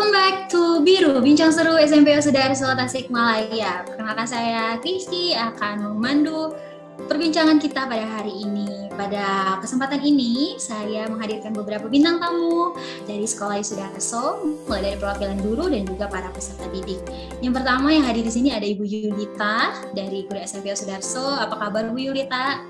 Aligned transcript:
Welcome 0.00 0.16
back 0.16 0.48
to 0.48 0.80
Biru, 0.80 1.20
Bincang 1.20 1.52
Seru 1.52 1.76
SMP 1.76 2.16
Sudarso 2.24 2.72
Tasikmalaya. 2.72 3.84
Perkenalkan 3.84 4.24
saya 4.24 4.80
Kristi 4.80 5.36
akan 5.36 5.92
memandu 5.92 6.56
perbincangan 7.04 7.60
kita 7.60 7.84
pada 7.84 8.08
hari 8.16 8.32
ini. 8.32 8.88
Pada 8.96 9.60
kesempatan 9.60 10.00
ini, 10.00 10.56
saya 10.56 11.04
menghadirkan 11.04 11.52
beberapa 11.52 11.84
bintang 11.84 12.16
tamu 12.16 12.72
dari 13.04 13.28
Sekolah 13.28 13.60
Sudarso, 13.60 14.40
mulai 14.64 14.88
dari 14.88 14.96
perwakilan 14.96 15.36
guru 15.44 15.68
dan 15.68 15.84
juga 15.84 16.08
para 16.08 16.32
peserta 16.32 16.64
didik. 16.72 17.04
Yang 17.44 17.60
pertama 17.60 17.92
yang 17.92 18.08
hadir 18.08 18.24
di 18.24 18.32
sini 18.32 18.56
ada 18.56 18.64
Ibu 18.64 18.88
Yulita 18.88 19.84
dari 19.92 20.24
Guru 20.24 20.40
SMP 20.40 20.72
Sudarso. 20.72 21.28
Apa 21.28 21.60
kabar 21.60 21.92
Bu 21.92 22.00
Yulita? 22.00 22.64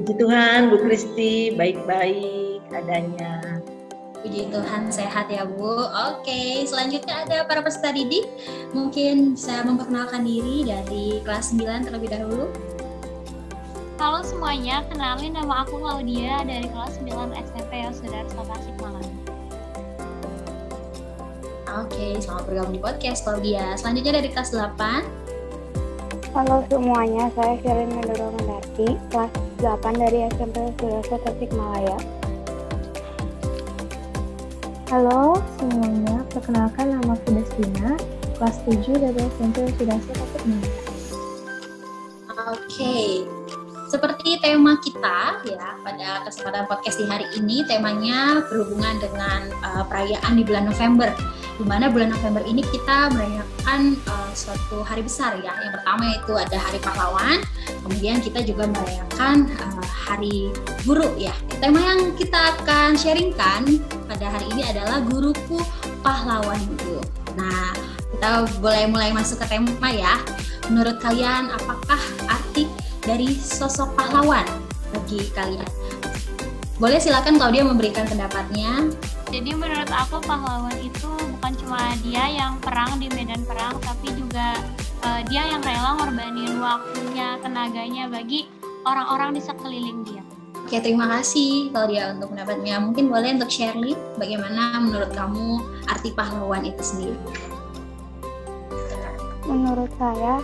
Puji 0.00 0.16
Tuhan, 0.16 0.72
Bu 0.72 0.88
Kristi, 0.88 1.52
baik-baik 1.52 2.64
adanya. 2.72 3.60
Puji 4.22 4.54
Tuhan 4.54 4.86
sehat 4.86 5.26
ya 5.34 5.42
Bu. 5.42 5.82
Oke, 6.14 6.62
selanjutnya 6.62 7.26
ada 7.26 7.42
para 7.42 7.58
peserta 7.58 7.90
didik. 7.90 8.30
Mungkin 8.70 9.34
saya 9.34 9.66
memperkenalkan 9.66 10.22
diri 10.22 10.62
dari 10.62 11.18
kelas 11.26 11.50
9 11.50 11.90
terlebih 11.90 12.06
dahulu. 12.06 12.46
Halo 13.98 14.22
semuanya, 14.22 14.86
kenalin 14.86 15.34
nama 15.34 15.66
aku 15.66 15.82
Claudia 15.82 16.38
dari 16.46 16.70
kelas 16.70 17.02
9 17.02 17.34
SMP 17.34 17.82
Yosudarso 17.82 18.46
Tasikmalaya. 18.46 19.14
Oke, 21.82 22.14
selamat 22.22 22.44
bergabung 22.46 22.74
di 22.78 22.82
podcast 22.82 23.26
Claudia. 23.26 23.74
Selanjutnya 23.74 24.22
dari 24.22 24.30
kelas 24.30 24.54
8. 24.54 25.02
Halo 26.30 26.62
semuanya, 26.70 27.26
saya 27.34 27.58
Sherin 27.58 27.90
Mendoro 27.90 28.30
Mendarti, 28.38 28.86
kelas 29.10 29.34
8 29.58 29.98
dari 29.98 30.30
SMP 30.30 30.62
Yosudarso 30.62 31.18
Tasikmalaya. 31.26 32.21
Halo 34.92 35.40
semuanya, 35.56 36.20
perkenalkan 36.28 36.92
nama 36.92 37.16
aku 37.16 37.32
Destina, 37.32 37.96
kelas 38.36 38.60
7 38.68 38.92
dari 39.00 39.24
SMP 39.24 39.64
Sudarso 39.80 40.12
Tasikmalaya. 40.12 40.84
Oke, 42.52 43.24
seperti 43.88 44.36
tema 44.44 44.76
kita 44.84 45.40
ya 45.48 45.80
pada 45.80 46.28
kesempatan 46.28 46.68
podcast 46.68 47.00
di 47.00 47.08
hari 47.08 47.24
ini 47.40 47.64
temanya 47.64 48.44
berhubungan 48.52 49.00
dengan 49.00 49.48
uh, 49.64 49.80
perayaan 49.88 50.36
di 50.36 50.44
bulan 50.44 50.68
November 50.68 51.08
di 51.56 51.64
mana 51.64 51.88
bulan 51.88 52.12
November 52.12 52.44
ini 52.44 52.60
kita 52.60 53.16
merayakan 53.16 53.96
uh, 54.04 54.32
suatu 54.36 54.84
hari 54.84 55.08
besar 55.08 55.40
ya 55.40 55.56
yang 55.64 55.72
pertama 55.72 56.04
itu 56.20 56.36
ada 56.36 56.60
hari 56.60 56.76
pahlawan 56.84 57.40
kemudian 57.80 58.20
kita 58.20 58.44
juga 58.44 58.68
merayakan 58.68 59.48
uh, 59.56 59.88
hari 59.88 60.52
guru 60.84 61.16
ya 61.16 61.32
tema 61.64 61.80
yang 61.80 62.12
kita 62.20 62.60
akan 62.60 62.92
sharingkan 62.92 63.80
pada 64.12 64.28
hari 64.28 64.46
ini 64.52 64.62
adalah 64.68 65.00
guruku 65.00 65.56
pahlawan 66.04 66.60
guru 66.76 67.00
nah 67.32 67.72
kita 68.12 68.44
boleh 68.60 68.84
mulai 68.92 69.10
masuk 69.16 69.40
ke 69.40 69.56
tema 69.56 69.88
ya 69.88 70.20
menurut 70.68 71.00
kalian 71.00 71.48
apakah 71.48 72.00
arti 72.28 72.68
dari 73.02 73.34
sosok 73.34 73.98
pahlawan 73.98 74.46
bagi 74.94 75.26
kalian? 75.34 75.66
Boleh 76.78 76.98
silakan 76.98 77.38
Claudia 77.38 77.62
memberikan 77.66 78.06
pendapatnya. 78.06 78.90
Jadi 79.30 79.54
menurut 79.54 79.88
aku 79.88 80.18
pahlawan 80.22 80.74
itu 80.82 81.08
bukan 81.38 81.52
cuma 81.62 81.94
dia 82.02 82.26
yang 82.28 82.58
perang 82.58 82.98
di 82.98 83.08
medan 83.14 83.42
perang, 83.46 83.78
tapi 83.80 84.12
juga 84.12 84.58
uh, 85.06 85.20
dia 85.30 85.46
yang 85.46 85.62
rela 85.62 85.96
ngorbanin 85.98 86.58
waktunya, 86.58 87.38
tenaganya 87.40 88.10
bagi 88.10 88.50
orang-orang 88.84 89.38
di 89.38 89.40
sekeliling 89.40 90.00
dia. 90.04 90.22
Oke, 90.72 90.88
terima 90.88 91.04
kasih 91.04 91.68
Claudia 91.68 92.16
untuk 92.16 92.32
pendapatnya. 92.32 92.80
Mungkin 92.80 93.12
boleh 93.12 93.36
untuk 93.36 93.52
Shirley, 93.52 93.92
bagaimana 94.16 94.80
menurut 94.80 95.12
kamu 95.12 95.60
arti 95.84 96.16
pahlawan 96.16 96.64
itu 96.64 96.80
sendiri? 96.80 97.18
Menurut 99.44 99.92
saya, 100.00 100.40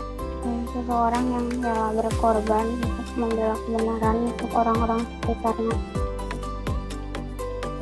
seseorang 0.76 1.24
yang 1.32 1.46
rela 1.64 1.96
berkorban 1.96 2.76
untuk 2.76 3.08
membela 3.16 3.56
kebenaran 3.56 4.16
untuk 4.28 4.50
orang-orang 4.52 5.00
sekitarnya. 5.24 5.76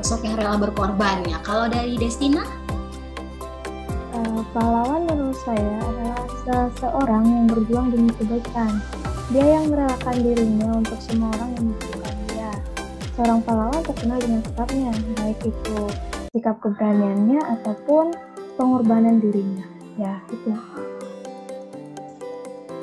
Sosok 0.06 0.20
yang 0.30 0.38
rela 0.38 0.54
berkorban 0.54 1.26
ya. 1.26 1.42
Kalau 1.42 1.66
dari 1.66 1.98
Destina? 1.98 2.46
Uh, 4.14 4.46
pahlawan 4.54 5.02
menurut 5.02 5.34
saya 5.42 5.82
adalah 5.82 6.22
seseorang 6.46 7.26
yang 7.26 7.46
berjuang 7.50 7.90
demi 7.90 8.14
kebaikan. 8.14 8.78
Dia 9.34 9.58
yang 9.58 9.66
merelakan 9.66 10.16
dirinya 10.22 10.78
untuk 10.78 11.02
semua 11.02 11.34
orang 11.42 11.50
yang. 11.58 11.95
Seorang 13.16 13.40
pahlawan 13.48 13.80
terkenal 13.80 14.20
dengan 14.20 14.44
sikapnya, 14.44 14.92
baik 15.16 15.40
itu 15.48 15.78
sikap 16.36 16.60
keberaniannya 16.60 17.40
ataupun 17.48 18.12
pengorbanan 18.60 19.24
dirinya. 19.24 19.64
Ya, 19.96 20.20
itu. 20.28 20.52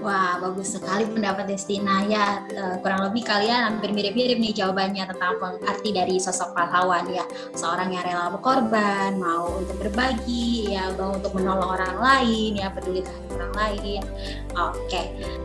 Wah, 0.01 0.41
bagus 0.41 0.73
sekali 0.73 1.05
pendapat 1.05 1.45
Destina. 1.45 2.01
Ya, 2.09 2.41
uh, 2.49 2.81
kurang 2.81 3.05
lebih 3.05 3.29
kalian 3.29 3.77
hampir 3.77 3.93
mirip-mirip 3.93 4.41
nih 4.41 4.57
jawabannya 4.57 5.05
tentang 5.05 5.37
arti 5.69 5.93
dari 5.93 6.17
sosok 6.17 6.57
pahlawan 6.57 7.07
ya. 7.13 7.23
Seorang 7.53 7.93
yang 7.93 8.01
rela 8.01 8.33
berkorban, 8.33 9.21
mau 9.21 9.53
untuk 9.53 9.85
berbagi, 9.85 10.73
ya, 10.73 10.89
mau 10.97 11.13
untuk 11.13 11.37
menolong 11.37 11.77
orang 11.77 11.95
lain, 12.01 12.57
ya, 12.57 12.73
peduli 12.73 13.05
terhadap 13.05 13.37
orang 13.37 13.53
lain. 13.53 14.01
Oke. 14.57 15.01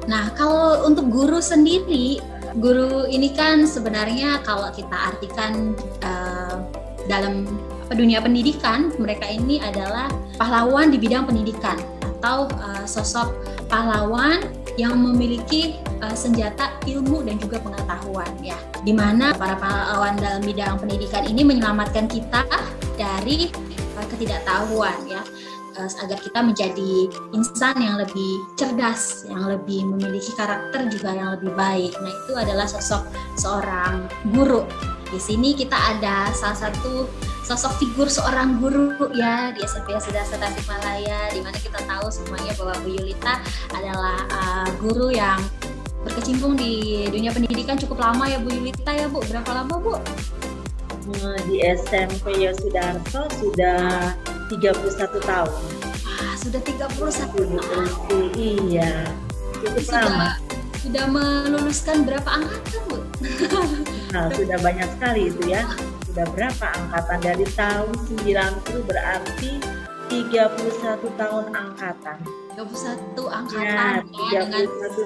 Nah, 0.09 0.33
kalau 0.33 0.89
untuk 0.89 1.13
guru 1.13 1.45
sendiri, 1.45 2.25
guru 2.59 3.07
ini 3.07 3.33
kan 3.33 3.65
sebenarnya 3.65 4.43
kalau 4.43 4.69
kita 4.75 5.15
artikan 5.15 5.73
uh, 6.03 6.63
dalam 7.07 7.47
dunia 7.95 8.21
pendidikan, 8.21 8.93
mereka 9.01 9.25
ini 9.25 9.63
adalah 9.63 10.13
pahlawan 10.37 10.93
di 10.93 11.01
bidang 11.01 11.25
pendidikan 11.25 11.79
atau 12.19 12.51
uh, 12.61 12.85
sosok 12.85 13.33
pahlawan 13.71 14.45
yang 14.77 14.99
memiliki 14.99 15.79
uh, 16.05 16.13
senjata 16.13 16.75
ilmu 16.85 17.25
dan 17.25 17.41
juga 17.41 17.63
pengetahuan 17.63 18.29
ya. 18.45 18.59
Di 18.85 18.93
mana 18.93 19.33
para 19.33 19.57
pahlawan 19.57 20.19
dalam 20.21 20.43
bidang 20.45 20.77
pendidikan 20.83 21.25
ini 21.25 21.47
menyelamatkan 21.47 22.11
kita 22.11 22.45
dari 22.99 23.49
uh, 23.97 24.07
ketidaktahuan 24.13 24.99
ya 25.07 25.23
agar 25.79 26.19
kita 26.19 26.41
menjadi 26.43 27.07
insan 27.31 27.77
yang 27.79 28.03
lebih 28.03 28.43
cerdas 28.59 29.23
yang 29.31 29.47
lebih 29.47 29.87
memiliki 29.87 30.35
karakter 30.35 30.91
juga 30.91 31.15
yang 31.15 31.29
lebih 31.39 31.55
baik 31.55 31.93
nah 32.03 32.11
itu 32.11 32.33
adalah 32.35 32.67
sosok 32.67 33.07
seorang 33.39 34.11
guru 34.35 34.67
di 35.09 35.21
sini 35.23 35.57
kita 35.57 35.77
ada 35.77 36.29
salah 36.37 36.69
satu 36.69 37.09
sosok 37.49 37.81
figur 37.81 38.13
seorang 38.13 38.61
guru 38.61 38.93
ya 39.17 39.57
di 39.57 39.65
SMP 39.65 39.97
Sudarso 39.97 40.37
Tasikmalaya 40.37 41.33
di 41.33 41.41
mana 41.41 41.57
kita 41.57 41.81
tahu 41.89 42.13
semuanya 42.13 42.53
bahwa 42.61 42.77
Bu 42.85 42.93
Yulita 42.93 43.41
adalah 43.73 44.21
uh, 44.29 44.69
guru 44.77 45.09
yang 45.09 45.41
berkecimpung 46.05 46.61
di 46.61 47.05
dunia 47.09 47.33
pendidikan 47.33 47.81
cukup 47.81 48.05
lama 48.05 48.29
ya 48.29 48.37
Bu 48.37 48.53
Yulita 48.53 48.93
ya 48.93 49.09
Bu. 49.09 49.25
Berapa 49.27 49.65
lama 49.65 49.75
Bu? 49.81 49.95
Di 51.49 51.65
SMP 51.65 52.37
Yosudarso 52.37 53.33
sudah 53.41 54.13
31 54.49 55.29
tahun. 55.29 55.53
Wah, 56.05 56.35
sudah 56.41 56.61
31 56.65 57.61
tahun. 57.61 57.87
Iya. 58.35 59.07
Cukup 59.61 59.85
sudah, 59.85 60.03
lama. 60.09 60.29
Sudah 60.81 61.05
meluluskan 61.07 61.97
berapa 62.09 62.29
angkatan 62.29 62.81
Bu? 62.89 62.97
Nah, 64.09 64.33
sudah 64.33 64.57
banyak 64.65 64.89
sekali 64.97 65.29
itu 65.29 65.53
ya 65.53 65.69
sudah 66.19 66.35
berapa 66.35 66.67
angkatan 66.73 67.19
dari 67.21 67.47
tahun 67.53 67.95
90 68.09 68.89
berarti 68.91 69.61
31 70.09 71.21
tahun 71.21 71.45
angkatan. 71.53 72.19
31 72.59 73.15
angkatan 73.23 74.03
ya, 74.35 74.43
31 74.43 74.51
dengan 74.51 74.65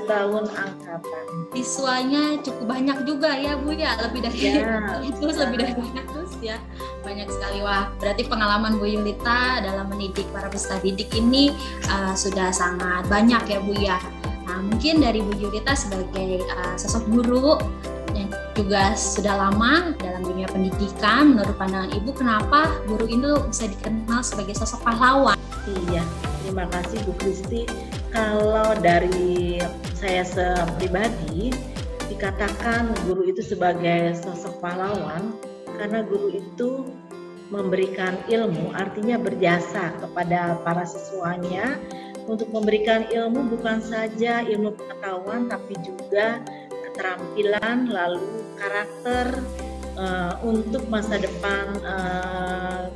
tahun 0.08 0.44
angkatan. 0.56 1.24
Siswanya 1.52 2.40
cukup 2.40 2.64
banyak 2.64 2.98
juga 3.04 3.36
ya 3.36 3.60
Bu 3.60 3.76
ya, 3.76 3.92
lebih 4.00 4.24
dari 4.24 4.40
ya. 4.56 4.88
itu 5.10 5.20
lebih 5.20 5.56
dari 5.60 5.74
100 5.76 6.21
ya. 6.42 6.58
Banyak 7.06 7.30
sekali 7.30 7.62
wah. 7.62 7.88
Berarti 8.02 8.26
pengalaman 8.26 8.76
Bu 8.76 8.84
Yulita 8.90 9.62
dalam 9.62 9.88
mendidik 9.88 10.26
para 10.34 10.50
peserta 10.50 10.82
didik 10.82 11.14
ini 11.14 11.54
uh, 11.88 12.12
sudah 12.12 12.50
sangat 12.50 13.06
banyak 13.06 13.42
ya 13.46 13.58
Bu 13.62 13.72
ya. 13.78 13.98
Nah, 14.50 14.58
mungkin 14.60 15.00
dari 15.00 15.22
Bu 15.22 15.32
Yulita 15.38 15.72
sebagai 15.72 16.42
uh, 16.52 16.74
sosok 16.74 17.06
guru 17.08 17.56
yang 18.12 18.28
juga 18.52 18.92
sudah 18.92 19.48
lama 19.48 19.96
dalam 19.96 20.20
dunia 20.26 20.50
pendidikan. 20.50 21.32
Menurut 21.32 21.56
pandangan 21.56 21.94
Ibu, 21.94 22.10
kenapa 22.12 22.68
guru 22.84 23.08
itu 23.08 23.30
bisa 23.48 23.64
dikenal 23.70 24.20
sebagai 24.20 24.58
sosok 24.58 24.84
pahlawan? 24.84 25.38
Iya, 25.88 26.02
terima 26.44 26.66
kasih 26.68 27.00
Bu 27.08 27.14
Kristi. 27.16 27.64
Kalau 28.12 28.76
dari 28.84 29.56
saya 29.96 30.26
pribadi, 30.76 31.54
dikatakan 32.12 32.92
guru 33.08 33.24
itu 33.24 33.40
sebagai 33.40 34.12
sosok 34.20 34.60
pahlawan 34.60 35.32
karena 35.78 36.04
guru 36.04 36.28
itu 36.32 36.70
memberikan 37.52 38.16
ilmu, 38.32 38.72
artinya 38.72 39.20
berjasa 39.20 39.92
kepada 40.00 40.56
para 40.64 40.88
siswanya 40.88 41.76
untuk 42.24 42.48
memberikan 42.54 43.04
ilmu 43.12 43.52
bukan 43.58 43.82
saja 43.82 44.40
ilmu 44.46 44.72
pengetahuan 44.78 45.50
tapi 45.50 45.74
juga 45.84 46.40
keterampilan 46.88 47.90
lalu 47.90 48.46
karakter 48.56 49.26
uh, 49.98 50.38
untuk 50.46 50.86
masa 50.88 51.18
depan 51.18 51.66
uh, 51.82 52.88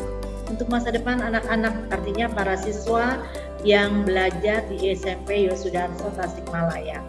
untuk 0.47 0.71
masa 0.71 0.95
depan 0.95 1.19
anak-anak 1.21 1.75
artinya 1.91 2.31
para 2.31 2.55
siswa 2.55 3.19
yang 3.67 4.07
belajar 4.07 4.63
di 4.71 4.95
SMP 4.95 5.51
Yosudarso 5.51 6.07
Tasikmalaya. 6.15 7.03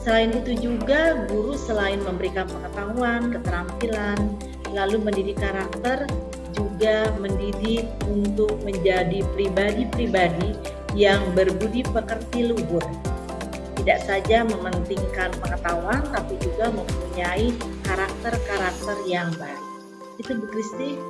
Selain 0.00 0.32
itu 0.32 0.56
juga 0.56 1.28
guru 1.28 1.52
selain 1.60 2.00
memberikan 2.00 2.48
pengetahuan, 2.48 3.28
keterampilan, 3.28 4.40
lalu 4.74 5.02
mendidik 5.02 5.38
karakter, 5.38 6.06
juga 6.50 7.10
mendidik 7.22 7.86
untuk 8.10 8.58
menjadi 8.66 9.22
pribadi-pribadi 9.36 10.56
yang 10.98 11.22
berbudi 11.38 11.86
pekerti 11.86 12.50
luhur. 12.50 12.82
Tidak 13.80 14.00
saja 14.04 14.44
mementingkan 14.44 15.32
pengetahuan, 15.40 16.04
tapi 16.12 16.36
juga 16.42 16.68
mempunyai 16.68 17.48
karakter-karakter 17.86 18.96
yang 19.08 19.32
baik. 19.40 19.62
Itu 20.20 20.36
Bu 20.36 20.46
Kristi. 20.52 21.00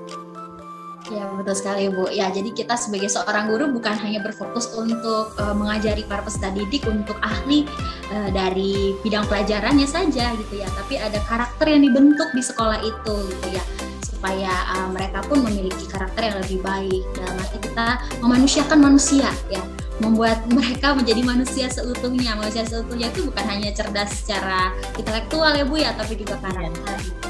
Ya 1.11 1.27
betul 1.35 1.55
sekali 1.59 1.91
Bu. 1.91 2.07
Ya 2.07 2.31
jadi 2.31 2.55
kita 2.55 2.79
sebagai 2.79 3.11
seorang 3.11 3.51
guru 3.51 3.75
bukan 3.75 3.99
hanya 3.99 4.23
berfokus 4.23 4.71
untuk 4.79 5.35
uh, 5.43 5.55
mengajari 5.59 6.07
para 6.07 6.23
peserta 6.23 6.55
didik 6.55 6.87
untuk 6.87 7.19
ahli 7.19 7.67
uh, 8.15 8.31
dari 8.31 8.95
bidang 9.03 9.27
pelajarannya 9.27 9.91
saja 9.91 10.31
gitu 10.39 10.55
ya, 10.55 10.71
tapi 10.79 11.03
ada 11.03 11.19
karakter 11.27 11.67
yang 11.67 11.83
dibentuk 11.83 12.31
di 12.31 12.43
sekolah 12.43 12.79
itu 12.79 13.17
gitu 13.27 13.49
ya 13.51 13.65
supaya 14.07 14.53
uh, 14.77 14.89
mereka 14.93 15.25
pun 15.27 15.43
memiliki 15.43 15.89
karakter 15.91 16.31
yang 16.31 16.37
lebih 16.47 16.59
baik. 16.63 17.03
Dalam 17.19 17.37
arti 17.43 17.59
kita 17.59 17.89
memanusiakan 18.23 18.79
manusia 18.79 19.31
ya 19.51 19.63
membuat 19.99 20.47
mereka 20.57 20.95
menjadi 20.95 21.27
manusia 21.27 21.67
seutuhnya. 21.67 22.39
Manusia 22.39 22.63
seutuhnya 22.63 23.11
itu 23.11 23.27
bukan 23.27 23.45
hanya 23.51 23.75
cerdas 23.75 24.15
secara 24.23 24.71
intelektual 24.95 25.51
ya 25.59 25.67
bu 25.67 25.75
ya 25.75 25.91
tapi 25.99 26.15
juga 26.15 26.39
karakter. 26.39 27.03
gitu 27.03 27.30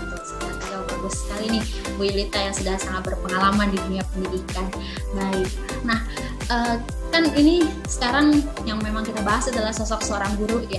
bagus 1.10 1.26
sekali 1.26 1.58
nih 1.58 1.64
Bu 1.98 2.02
Yulita 2.06 2.38
yang 2.38 2.54
sudah 2.54 2.78
sangat 2.78 3.02
berpengalaman 3.10 3.74
di 3.74 3.78
dunia 3.82 4.06
pendidikan. 4.14 4.66
Baik. 5.18 5.50
Nah, 5.82 5.98
uh, 6.46 6.78
kan 7.10 7.26
ini 7.34 7.66
sekarang 7.90 8.46
yang 8.62 8.78
memang 8.78 9.02
kita 9.02 9.18
bahas 9.26 9.50
adalah 9.50 9.74
sosok 9.74 10.06
seorang 10.06 10.30
guru 10.38 10.62
ya 10.70 10.78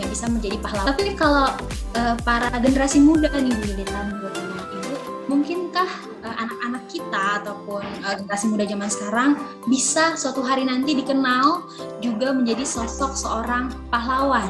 yang, 0.00 0.08
bisa 0.08 0.24
menjadi 0.24 0.56
pahlawan. 0.64 0.88
Tapi 0.88 1.12
kalau 1.12 1.52
uh, 2.00 2.16
para 2.24 2.48
generasi 2.64 3.04
muda 3.04 3.28
nih 3.36 3.52
Bu 3.52 3.62
Yulita 3.76 3.98
menurut 4.08 4.32
Ibu, 4.40 4.96
mungkinkah 5.28 5.90
uh, 6.24 6.36
anak-anak 6.40 6.88
kita 6.88 7.44
ataupun 7.44 7.84
uh, 8.08 8.16
generasi 8.24 8.48
muda 8.48 8.64
zaman 8.64 8.88
sekarang 8.88 9.30
bisa 9.68 10.16
suatu 10.16 10.40
hari 10.40 10.64
nanti 10.64 10.96
dikenal 10.96 11.68
juga 12.00 12.32
menjadi 12.32 12.64
sosok 12.64 13.12
seorang 13.12 13.68
pahlawan? 13.92 14.48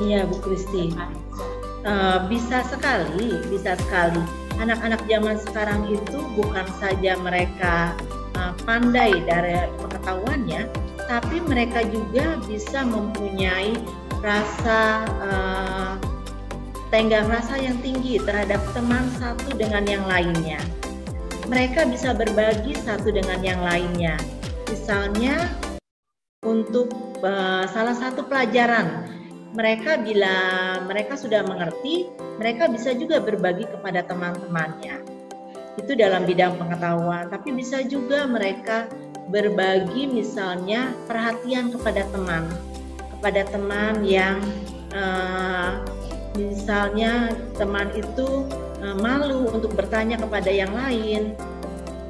Iya 0.00 0.24
Bu 0.24 0.40
Kristi. 0.40 0.88
Eh, 1.84 2.18
bisa 2.32 2.64
sekali, 2.64 3.36
bisa 3.52 3.76
sekali. 3.76 4.24
Anak-anak 4.56 5.04
zaman 5.04 5.36
sekarang 5.36 5.84
itu 5.92 6.24
bukan 6.32 6.64
saja 6.80 7.12
mereka 7.20 7.92
uh, 8.40 8.56
pandai 8.64 9.20
dari 9.26 9.68
pengetahuannya, 9.76 10.64
tapi 11.04 11.42
mereka 11.44 11.84
juga 11.84 12.40
bisa 12.48 12.86
mempunyai 12.88 13.76
rasa 14.24 15.04
uh, 15.26 15.92
tenggang 16.88 17.28
rasa 17.28 17.60
yang 17.60 17.76
tinggi 17.84 18.16
terhadap 18.22 18.62
teman 18.72 19.04
satu 19.20 19.52
dengan 19.52 19.84
yang 19.84 20.06
lainnya. 20.08 20.62
Mereka 21.50 21.84
bisa 21.92 22.16
berbagi 22.16 22.78
satu 22.80 23.12
dengan 23.12 23.44
yang 23.44 23.60
lainnya. 23.60 24.16
Misalnya 24.72 25.52
untuk 26.40 26.88
salah 27.68 27.96
satu 27.96 28.24
pelajaran 28.24 29.13
mereka 29.54 30.02
bila 30.02 30.36
mereka 30.82 31.14
sudah 31.14 31.46
mengerti, 31.46 32.10
mereka 32.42 32.66
bisa 32.66 32.90
juga 32.92 33.22
berbagi 33.22 33.70
kepada 33.70 34.02
teman-temannya. 34.02 34.98
Itu 35.78 35.94
dalam 35.94 36.26
bidang 36.26 36.58
pengetahuan, 36.58 37.30
tapi 37.30 37.54
bisa 37.54 37.82
juga 37.86 38.26
mereka 38.26 38.90
berbagi 39.30 40.10
misalnya 40.10 40.90
perhatian 41.06 41.70
kepada 41.70 42.02
teman, 42.10 42.44
kepada 43.18 43.46
teman 43.48 44.02
yang 44.02 44.42
uh, 44.90 45.82
misalnya 46.34 47.30
teman 47.54 47.94
itu 47.94 48.46
uh, 48.82 48.96
malu 48.98 49.54
untuk 49.54 49.70
bertanya 49.78 50.18
kepada 50.18 50.50
yang 50.50 50.74
lain, 50.74 51.34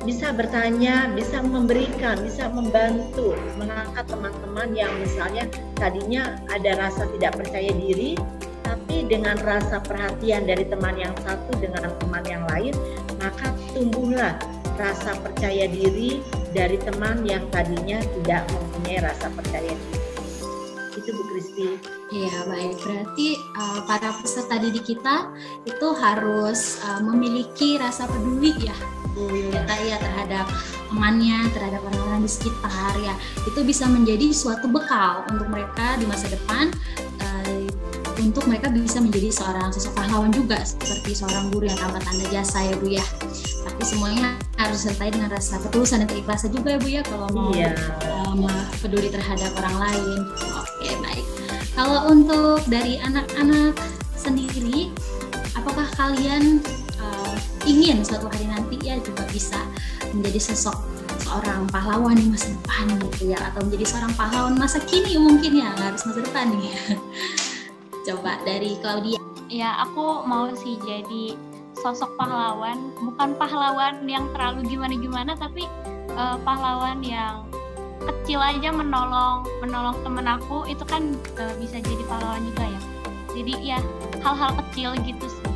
bisa 0.04 0.36
bertanya, 0.36 1.08
bisa 1.16 1.40
memberikan, 1.40 2.20
bisa 2.20 2.52
membantu, 2.52 3.32
mengangkat 3.56 4.04
teman-teman 4.04 4.68
yang 4.76 4.92
misalnya 5.00 5.48
tadinya 5.80 6.36
ada 6.52 6.76
rasa 6.76 7.08
tidak 7.16 7.40
percaya 7.40 7.72
diri, 7.72 8.12
tapi 8.60 9.08
dengan 9.08 9.40
rasa 9.40 9.80
perhatian 9.80 10.44
dari 10.44 10.68
teman 10.68 10.94
yang 11.00 11.16
satu 11.24 11.56
dengan 11.56 11.88
teman 11.98 12.24
yang 12.28 12.44
lain, 12.52 12.76
maka 13.16 13.50
tumbuhlah 13.72 14.36
rasa 14.76 15.16
percaya 15.24 15.64
diri 15.72 16.20
dari 16.52 16.76
teman 16.76 17.24
yang 17.24 17.48
tadinya 17.48 17.98
tidak 18.20 18.44
mempunyai 18.52 19.00
rasa 19.00 19.32
percaya 19.32 19.72
diri. 19.72 20.00
Itu 20.94 21.10
Bu 21.10 21.22
Kristi. 21.32 21.80
Iya 22.12 22.46
baik, 22.46 22.78
berarti 22.78 23.28
uh, 23.56 23.80
para 23.88 24.14
peserta 24.20 24.60
didik 24.60 24.84
kita 24.86 25.32
itu 25.66 25.88
harus 25.96 26.78
uh, 26.86 27.00
memiliki 27.02 27.80
rasa 27.80 28.06
peduli 28.06 28.54
ya 28.62 28.76
Yulita 29.16 29.74
ya 29.78 29.96
terhadap 30.02 30.46
temannya, 30.90 31.50
terhadap 31.54 31.80
orang-orang 31.86 32.26
di 32.26 32.30
sekitar 32.30 32.92
ya. 33.02 33.14
Itu 33.46 33.62
bisa 33.62 33.86
menjadi 33.86 34.30
suatu 34.34 34.66
bekal 34.70 35.26
untuk 35.30 35.46
mereka 35.50 35.98
di 35.98 36.06
masa 36.06 36.30
depan 36.30 36.70
uh, 37.22 37.66
untuk 38.18 38.46
mereka 38.46 38.70
bisa 38.70 39.02
menjadi 39.02 39.30
seorang 39.34 39.74
sosok 39.74 39.94
pahlawan 39.98 40.30
juga 40.30 40.62
seperti 40.62 41.18
seorang 41.18 41.50
guru 41.50 41.66
yang 41.66 41.78
tanpa 41.78 41.98
tanda 42.02 42.26
jasa 42.30 42.62
ya 42.62 42.74
Bu 42.78 42.86
ya. 42.90 43.04
Tapi 43.66 43.82
semuanya 43.82 44.38
harus 44.54 44.86
sertai 44.86 45.10
dengan 45.10 45.28
rasa 45.34 45.58
ketulusan 45.60 46.06
dan 46.06 46.08
keikhlasan 46.08 46.54
juga 46.54 46.74
ya 46.74 46.78
Bu 46.78 46.88
ya 46.88 47.02
kalau 47.02 47.26
mau 47.34 47.50
iya. 47.52 47.74
um, 48.30 48.46
peduli 48.78 49.10
terhadap 49.10 49.50
orang 49.58 49.76
lain. 49.90 50.20
Oke 50.58 50.88
baik. 51.02 51.26
Kalau 51.74 52.06
untuk 52.06 52.62
dari 52.70 53.02
anak-anak 53.02 53.74
sendiri, 54.14 54.94
apakah 55.58 55.90
kalian 55.98 56.62
ingin 57.64 58.04
suatu 58.04 58.28
hari 58.28 58.44
nanti 58.48 58.63
ya 58.84 59.00
juga 59.00 59.24
bisa 59.32 59.56
menjadi 60.12 60.52
sosok 60.52 60.76
seorang 61.24 61.64
pahlawan 61.72 62.14
di 62.20 62.28
masa 62.28 62.52
depan 62.52 62.86
gitu 63.00 63.32
ya 63.32 63.38
atau 63.40 63.64
menjadi 63.64 63.84
seorang 63.88 64.12
pahlawan 64.12 64.54
masa 64.60 64.78
kini 64.84 65.16
mungkin 65.16 65.56
ya 65.56 65.72
nggak 65.72 65.96
harus 65.96 66.02
masa 66.04 66.20
depan 66.20 66.46
nih. 66.52 66.76
Coba 68.06 68.36
dari 68.44 68.76
Claudia. 68.84 69.18
Ya 69.48 69.80
aku 69.80 70.28
mau 70.28 70.52
sih 70.52 70.76
jadi 70.84 71.32
sosok 71.80 72.12
pahlawan 72.20 72.92
bukan 73.00 73.32
pahlawan 73.40 74.04
yang 74.04 74.28
terlalu 74.36 74.68
gimana-gimana 74.68 75.32
tapi 75.36 75.64
uh, 76.16 76.36
pahlawan 76.44 77.00
yang 77.00 77.48
kecil 78.04 78.36
aja 78.44 78.68
menolong 78.68 79.48
menolong 79.64 79.96
temen 80.04 80.28
aku 80.28 80.68
itu 80.68 80.84
kan 80.84 81.16
uh, 81.40 81.54
bisa 81.56 81.80
jadi 81.80 82.04
pahlawan 82.04 82.44
juga 82.52 82.64
ya. 82.68 82.80
Jadi 83.34 83.52
ya 83.64 83.78
hal-hal 84.22 84.52
kecil 84.60 84.94
gitu 85.02 85.26
sih 85.26 85.53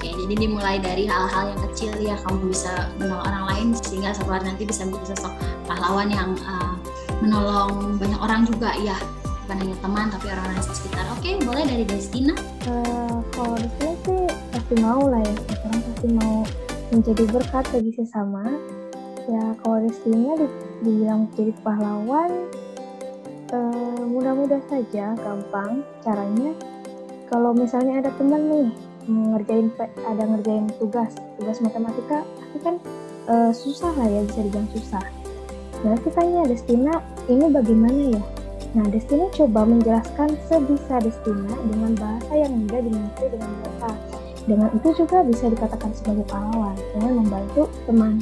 Oke, 0.00 0.16
jadi 0.16 0.48
dimulai 0.48 0.80
dari 0.80 1.04
hal-hal 1.04 1.52
yang 1.52 1.60
kecil 1.68 1.92
ya 2.00 2.16
kamu 2.24 2.48
bisa 2.48 2.88
menolong 2.96 3.20
orang 3.20 3.44
lain 3.52 3.66
sehingga 3.84 4.16
suatu 4.16 4.32
nanti 4.32 4.64
bisa 4.64 4.88
menjadi 4.88 5.12
sosok 5.12 5.36
pahlawan 5.68 6.08
yang 6.08 6.32
uh, 6.40 6.72
menolong 7.20 8.00
banyak 8.00 8.16
orang 8.16 8.48
juga 8.48 8.72
ya 8.80 8.96
bukan 9.44 9.60
hanya 9.60 9.76
teman 9.84 10.08
tapi 10.08 10.32
orang-orang 10.32 10.64
sekitar. 10.64 11.04
Oke, 11.12 11.36
boleh 11.44 11.68
dari 11.68 11.84
Destina? 11.84 12.32
Uh, 12.64 13.20
kalau 13.36 13.60
Destina 13.60 13.92
sih 14.00 14.24
pasti 14.56 14.74
mau 14.80 15.04
lah 15.04 15.20
ya, 15.20 15.36
orang 15.68 15.80
pasti 15.84 16.08
mau 16.16 16.34
menjadi 16.96 17.24
berkat 17.28 17.64
bagi 17.68 17.92
sesama. 17.92 18.44
Ya 19.28 19.52
kalau 19.60 19.84
Destina 19.84 20.32
di, 20.40 20.46
dibilang 20.80 21.28
jadi 21.36 21.52
pahlawan, 21.60 22.48
uh, 23.52 24.00
mudah-mudah 24.08 24.64
saja, 24.72 25.12
gampang 25.12 25.84
caranya. 26.00 26.56
Kalau 27.28 27.52
misalnya 27.52 28.00
ada 28.00 28.08
teman 28.16 28.48
nih 28.48 28.89
ngerjain 29.08 29.72
ada 30.04 30.22
ngerjain 30.24 30.66
tugas 30.76 31.16
tugas 31.40 31.58
matematika 31.64 32.24
tapi 32.24 32.58
kan 32.60 32.74
e, 33.28 33.34
susah 33.54 33.92
lah 33.96 34.08
ya 34.08 34.20
bisa 34.26 34.40
dibilang 34.44 34.68
susah 34.74 35.04
nah 35.80 35.96
tanya 35.96 36.44
Destina 36.44 37.00
ini 37.30 37.46
bagaimana 37.48 38.00
ya 38.16 38.22
nah 38.76 38.86
Destina 38.92 39.26
coba 39.32 39.64
menjelaskan 39.64 40.36
sebisa 40.48 41.00
Destina 41.00 41.54
dengan 41.72 41.96
bahasa 41.96 42.32
yang 42.36 42.52
mudah 42.66 42.80
dimengerti 42.84 43.24
dengan 43.32 43.50
mereka 43.60 43.90
dengan 44.44 44.68
itu 44.76 44.88
juga 45.04 45.18
bisa 45.24 45.44
dikatakan 45.48 45.90
sebagai 45.96 46.24
pahlawan 46.28 46.76
dengan 46.96 47.24
membantu 47.24 47.68
teman 47.88 48.20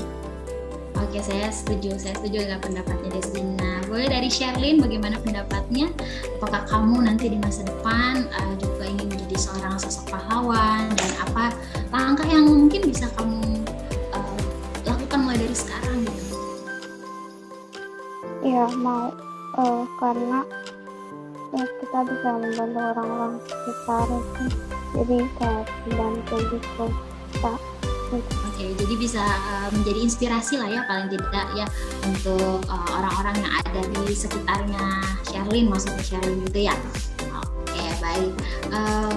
Oke, 0.99 1.23
saya 1.23 1.49
setuju. 1.49 1.95
Saya 1.95 2.13
setuju 2.21 2.45
dengan 2.45 2.61
pendapatnya 2.61 3.09
Destina. 3.15 3.78
Boleh 3.89 4.05
dari 4.05 4.29
Sherlyn, 4.29 4.85
bagaimana 4.85 5.17
pendapatnya? 5.25 5.89
Apakah 6.37 6.69
kamu 6.69 7.09
nanti 7.09 7.33
di 7.33 7.41
masa 7.41 7.65
depan 7.65 8.29
uh, 8.29 8.53
juga 8.61 8.85
ingin 8.85 9.09
menjadi 9.09 9.37
seorang 9.41 9.81
sosok 9.81 10.13
pahlawan 10.13 10.93
dan 10.93 11.11
apa 11.25 11.57
langkah 11.89 12.29
yang 12.29 12.45
mungkin 12.45 12.85
bisa 12.85 13.09
kamu 13.17 13.41
uh, 14.13 14.39
lakukan 14.85 15.19
mulai 15.25 15.41
dari 15.41 15.57
sekarang 15.57 16.05
gitu? 16.05 16.37
Iya 18.45 18.69
mau 18.77 19.09
uh, 19.57 19.83
karena 19.97 20.45
ya 21.57 21.65
kita 21.81 21.99
bisa 22.05 22.29
membantu 22.37 22.81
orang-orang 22.93 23.35
sekitar 23.41 24.09
jadi 24.93 25.19
kayak 25.41 25.67
membantu 25.89 26.37
gitu 26.53 26.85
kita 27.33 27.53
Oke, 28.09 28.73
jadi 28.73 28.95
bisa 28.97 29.21
uh, 29.21 29.69
menjadi 29.69 30.01
inspirasi 30.01 30.57
lah 30.57 30.69
ya 30.69 30.81
paling 30.89 31.13
tidak 31.13 31.47
ya 31.53 31.67
untuk 32.09 32.65
uh, 32.65 32.89
orang-orang 32.97 33.37
yang 33.45 33.53
ada 33.61 33.81
di 33.85 34.15
sekitarnya 34.17 34.85
Sherlyn, 35.29 35.69
maksudnya 35.69 36.01
Sherlyn 36.01 36.41
gitu 36.49 36.73
ya. 36.73 36.75
Oke, 37.37 37.85
baik. 38.01 38.33
Uh, 38.73 39.15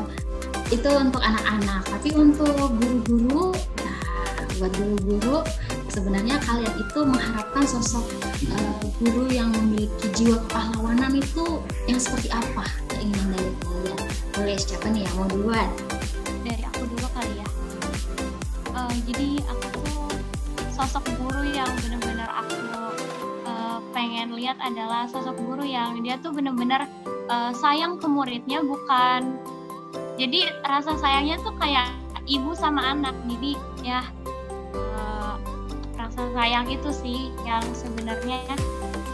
itu 0.71 0.89
untuk 0.91 1.23
anak-anak, 1.23 1.83
tapi 1.87 2.15
untuk 2.15 2.51
guru-guru, 2.79 3.55
nah 3.79 3.99
buat 4.59 4.71
guru-guru 4.75 5.43
sebenarnya 5.91 6.39
kalian 6.47 6.71
itu 6.79 6.99
mengharapkan 7.03 7.63
sosok 7.67 8.07
uh, 8.55 8.79
guru 9.03 9.27
yang 9.27 9.51
memiliki 9.51 10.07
jiwa 10.15 10.39
kepahlawanan 10.47 11.19
itu 11.19 11.59
yang 11.87 11.99
seperti 11.99 12.31
apa 12.31 12.67
keinginan 12.91 13.35
dari 13.35 13.51
kalian? 13.63 13.99
Boleh 14.31 14.55
siapa 14.59 14.87
nih 14.91 15.03
yang 15.03 15.15
mau 15.15 15.27
duluan? 15.27 15.69
Uh, 18.91 18.99
jadi 19.07 19.39
aku 19.47 19.67
tuh 19.71 20.11
sosok 20.75 21.07
guru 21.15 21.47
yang 21.47 21.71
benar-benar 21.79 22.27
aku 22.27 22.59
uh, 23.47 23.79
pengen 23.95 24.35
lihat 24.35 24.59
adalah 24.59 25.07
sosok 25.07 25.39
guru 25.39 25.63
yang 25.63 25.95
dia 26.03 26.19
tuh 26.19 26.35
benar-benar 26.35 26.91
uh, 27.31 27.55
sayang 27.55 27.95
ke 27.95 28.07
muridnya 28.11 28.59
bukan 28.59 29.39
jadi 30.19 30.51
rasa 30.67 30.99
sayangnya 30.99 31.39
tuh 31.39 31.55
kayak 31.55 31.87
ibu 32.27 32.51
sama 32.51 32.83
anak 32.91 33.15
jadi 33.31 33.51
ya 33.79 34.01
rasa 36.11 36.27
sayang 36.35 36.67
itu 36.67 36.89
sih 36.91 37.19
yang 37.47 37.63
sebenarnya 37.71 38.43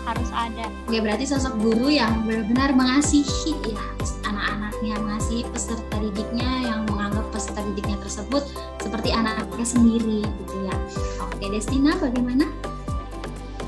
harus 0.08 0.30
ada. 0.34 0.66
Oke, 0.90 0.98
berarti 0.98 1.30
sosok 1.30 1.54
guru 1.62 1.94
yang 1.94 2.26
benar-benar 2.26 2.74
mengasihi 2.74 3.54
ya 3.70 3.84
anak-anaknya, 4.26 4.96
mengasihi 5.06 5.44
peserta 5.54 5.96
didiknya 6.02 6.74
yang 6.74 6.90
peserta 7.38 7.62
didiknya 7.62 7.98
tersebut 8.02 8.44
seperti 8.82 9.14
anaknya 9.14 9.66
sendiri 9.66 10.26
gitu 10.26 10.56
ya. 10.66 10.76
Oke, 11.22 11.46
Destina 11.54 11.94
bagaimana? 12.02 12.50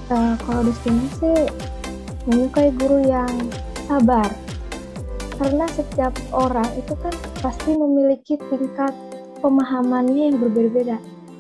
Uh, 0.10 0.34
kalau 0.42 0.66
Destina 0.66 1.06
sih 1.22 1.46
menyukai 2.26 2.74
guru 2.82 3.06
yang 3.06 3.30
sabar. 3.86 4.34
Karena 5.38 5.70
setiap 5.72 6.12
orang 6.34 6.68
itu 6.76 6.98
kan 6.98 7.14
pasti 7.46 7.78
memiliki 7.78 8.36
tingkat 8.50 8.92
pemahamannya 9.40 10.34
yang 10.34 10.38
berbeda-beda 10.42 11.00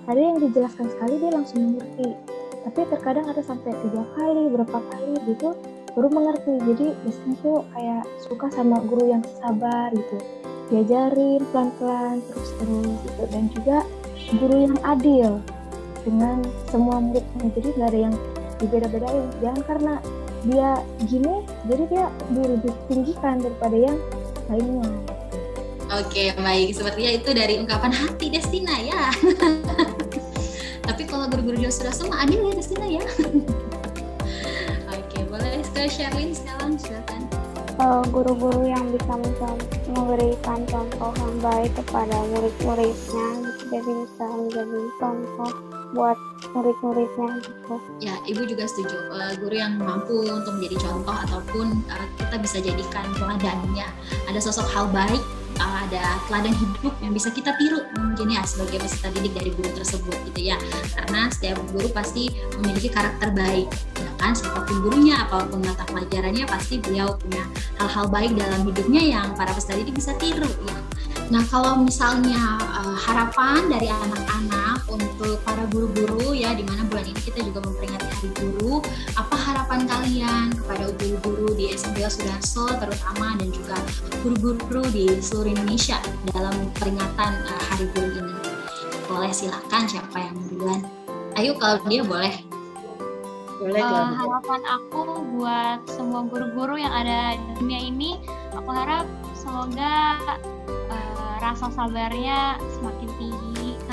ada 0.09 0.17
yang 0.17 0.41
dijelaskan 0.41 0.89
sekali 0.89 1.21
dia 1.21 1.31
langsung 1.31 1.59
mengerti 1.61 2.17
tapi 2.65 2.79
terkadang 2.91 3.25
ada 3.29 3.41
sampai 3.45 3.71
tiga 3.71 4.03
kali 4.17 4.43
berapa 4.51 4.77
kali 4.89 5.13
gitu 5.29 5.53
baru 5.99 6.15
mengerti 6.15 6.55
jadi 6.63 6.95
biasanya 7.03 7.35
tuh 7.43 7.59
kayak 7.75 8.03
suka 8.23 8.47
sama 8.55 8.79
guru 8.87 9.11
yang 9.11 9.23
sabar 9.43 9.91
gitu 9.91 10.15
diajarin 10.71 11.43
pelan-pelan 11.51 12.23
terus-terus 12.23 12.95
gitu 13.03 13.23
dan 13.27 13.43
juga 13.51 13.77
guru 14.39 14.55
yang 14.63 14.77
adil 14.87 15.43
dengan 16.07 16.39
semua 16.71 17.03
muridnya 17.03 17.51
jadi 17.51 17.67
nggak 17.75 17.89
ada 17.91 17.99
yang 17.99 18.15
dibeda-bedain 18.63 19.27
jangan 19.43 19.61
karena 19.67 19.93
dia 20.47 20.69
gini 21.03 21.43
jadi 21.67 21.83
dia 21.91 22.05
lebih 22.31 22.71
tinggikan 22.87 23.43
daripada 23.43 23.75
yang 23.75 23.97
lainnya 24.47 24.87
Oke, 25.89 26.37
baik. 26.37 26.77
Sepertinya 26.77 27.17
itu 27.17 27.33
dari 27.33 27.57
ungkapan 27.57 27.89
hati 27.89 28.29
Destina 28.29 28.77
ya. 28.77 29.09
Tapi 30.85 31.01
kalau 31.09 31.25
guru-guru 31.33 31.65
sudah 31.73 31.89
semua 31.89 32.21
adil 32.21 32.45
ya 32.45 32.53
Destina 32.53 32.85
ya. 32.85 33.01
Ke 35.79 35.87
Sherlyn 35.87 36.35
sekarang 36.35 36.75
silakan. 36.75 37.23
Uh, 37.79 38.03
guru-guru 38.11 38.67
yang 38.67 38.91
bisa 38.91 39.15
memberikan 39.95 40.67
contoh 40.67 41.15
yang 41.15 41.35
baik 41.39 41.71
kepada 41.71 42.19
murid-muridnya, 42.35 43.27
jadi 43.71 43.91
bisa 44.03 44.25
menjadi 44.27 44.81
contoh 44.99 45.51
buat 45.95 46.19
murid-muridnya 46.51 47.39
gitu. 47.39 47.75
Ya, 48.03 48.19
ibu 48.27 48.43
juga 48.43 48.67
setuju. 48.67 49.07
Uh, 49.07 49.31
guru 49.39 49.55
yang 49.55 49.79
mampu 49.79 50.27
untuk 50.27 50.59
menjadi 50.59 50.83
contoh 50.83 51.15
ataupun 51.15 51.79
uh, 51.87 52.07
kita 52.27 52.35
bisa 52.43 52.57
jadikan 52.59 53.07
teladannya. 53.15 53.87
Ada 54.27 54.39
sosok 54.43 54.67
hal 54.75 54.91
baik 54.91 55.23
ada 55.59 56.17
teladan 56.25 56.55
hidup 56.55 56.93
yang 57.03 57.11
bisa 57.13 57.29
kita 57.29 57.53
tiru 57.59 57.83
mungkin 57.99 58.31
ya 58.31 58.41
sebagai 58.47 58.79
peserta 58.81 59.11
didik 59.13 59.35
dari 59.35 59.51
guru 59.53 59.69
tersebut 59.75 60.15
gitu 60.31 60.51
ya. 60.51 60.57
Karena 60.95 61.27
setiap 61.29 61.59
guru 61.69 61.87
pasti 61.91 62.31
memiliki 62.59 62.89
karakter 62.89 63.29
baik 63.35 63.67
ya 63.99 64.09
kan? 64.17 64.31
Siapa 64.33 64.65
pun 64.65 64.77
gurunya 64.83 65.19
apa 65.19 65.45
pun 65.47 65.61
mata 65.63 65.83
pelajarannya 65.87 66.45
pasti 66.47 66.79
beliau 66.79 67.15
punya 67.19 67.43
hal-hal 67.79 68.05
baik 68.07 68.31
dalam 68.35 68.65
hidupnya 68.65 69.01
yang 69.03 69.27
para 69.35 69.51
peserta 69.53 69.79
didik 69.79 69.99
bisa 69.99 70.15
tiru 70.17 70.49
ya. 70.67 70.77
Nah, 71.29 71.45
kalau 71.45 71.77
misalnya 71.77 72.57
uh, 72.57 72.97
harapan 72.97 73.69
dari 73.69 73.85
anak-anak 73.85 74.58
untuk 74.89 75.37
para 75.45 75.63
guru-guru 75.69 76.33
ya, 76.33 76.57
di 76.57 76.65
mana 76.65 76.83
bulan 76.89 77.05
ini 77.05 77.21
kita 77.21 77.45
juga 77.45 77.61
memperingati 77.63 78.05
Hari 78.09 78.29
Guru, 78.35 78.81
apa 79.15 79.35
harapan 79.37 79.85
kalian 79.85 80.45
kepada 80.57 80.85
guru-guru 80.97 81.53
di 81.55 81.71
SMP 81.71 82.03
Sudarso 82.09 82.67
terutama 82.77 83.37
dan 83.37 83.49
juga 83.53 83.77
guru-guru 84.25 84.83
di 84.89 85.21
seluruh 85.21 85.53
Indonesia 85.53 86.01
dalam 86.33 86.53
peringatan 86.81 87.31
uh, 87.45 87.63
Hari 87.73 87.85
Guru 87.93 88.09
ini? 88.25 88.35
Boleh 89.05 89.31
silakan 89.33 89.83
siapa 89.85 90.17
yang 90.17 90.35
duluan? 90.49 90.81
Ayo 91.37 91.55
kalau 91.57 91.79
dia 91.87 92.01
boleh. 92.03 92.35
Boleh, 93.59 93.83
uh, 93.83 94.15
harapan 94.15 94.61
aku 94.65 94.99
buat 95.35 95.79
semua 95.91 96.23
guru-guru 96.25 96.79
yang 96.79 96.91
ada 96.91 97.35
di 97.35 97.51
dunia 97.59 97.81
ini, 97.85 98.11
aku 98.55 98.69
harap 98.71 99.05
semoga 99.35 100.19
rasa 101.39 101.71
sabarnya 101.73 102.61
semakin 102.77 102.88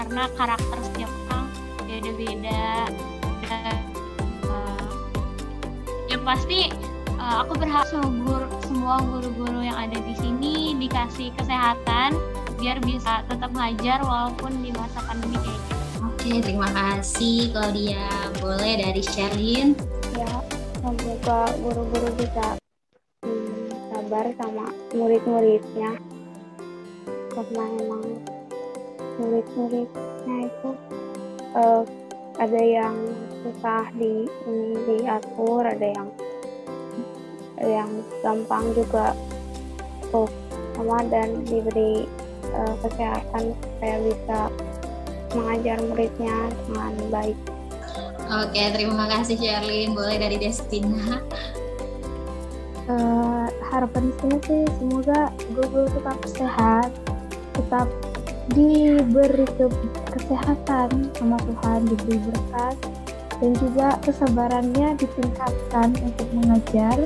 karena 0.06 0.30
karakter 0.38 0.78
setiap 0.86 1.10
orang 1.26 1.50
beda-beda 1.82 2.86
dan 3.42 3.82
uh, 4.46 4.86
ya 6.06 6.14
pasti 6.22 6.70
uh, 7.18 7.42
aku 7.42 7.58
berharap 7.58 7.90
semua 8.62 9.02
guru-guru 9.02 9.66
yang 9.66 9.75
ada 9.75 9.98
di 9.98 10.14
sini 10.14 10.78
dikasih 10.78 11.34
kesehatan 11.34 12.14
biar 12.54 12.78
bisa 12.86 13.26
tetap 13.26 13.50
ngajar 13.50 13.98
walaupun 14.06 14.54
di 14.62 14.70
masa 14.78 15.02
pandemi 15.10 15.42
kayak 15.42 15.58
gitu. 15.58 15.75
Oke, 16.06 16.32
terima 16.38 16.70
kasih 16.70 17.50
Claudia. 17.50 18.06
Boleh 18.38 18.78
dari 18.78 19.02
Sherlyn? 19.02 19.75
Ya, 20.14 20.30
semoga 20.78 21.50
guru-guru 21.58 22.14
bisa 22.14 22.54
hmm, 23.26 23.75
sabar 23.90 24.30
sama 24.38 24.70
murid-muridnya 24.94 25.98
karena 27.34 27.64
emang 27.82 28.35
murid-muridnya 29.20 30.37
itu 30.49 30.70
uh, 31.56 31.82
ada 32.37 32.61
yang 32.61 32.94
susah 33.40 33.88
di 33.96 34.28
ini 34.44 35.00
diatur 35.00 35.64
ada 35.64 35.88
yang 35.88 36.08
yang 37.56 37.90
gampang 38.20 38.64
juga 38.76 39.16
untuk 40.04 40.28
sama 40.76 41.00
dan 41.08 41.40
diberi 41.49 42.04
uh, 42.52 42.75
kesehatan 42.85 43.56
supaya 43.56 43.96
bisa 44.04 44.40
mengajar 45.32 45.78
muridnya 45.88 46.37
dengan 46.68 46.92
baik. 47.08 47.38
Oke, 48.26 48.62
terima 48.75 49.06
kasih 49.06 49.38
Sherlyn. 49.38 49.94
Boleh 49.94 50.18
dari 50.18 50.37
Destina. 50.37 51.23
Uh, 52.87 53.49
harapan 53.73 54.14
saya 54.20 54.38
sih 54.46 54.62
semoga 54.78 55.20
Google 55.54 55.88
tetap 55.90 56.18
sehat, 56.26 56.90
tetap 57.54 57.88
diberi 58.54 59.46
ke 59.58 59.66
kesehatan 60.14 61.10
sama 61.18 61.36
Tuhan, 61.42 61.80
diberi 61.90 62.18
berkat 62.30 62.76
dan 63.36 63.50
juga 63.58 63.88
kesabarannya 64.06 64.96
ditingkatkan 64.96 65.88
untuk 66.00 66.28
mengajar. 66.32 66.96